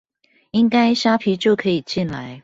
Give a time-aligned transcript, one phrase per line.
[0.49, 2.39] 應該蝦皮就可以進來